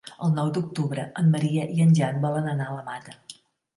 [0.27, 3.19] El nou d'octubre en Maria i en Jan volen anar a la Mata.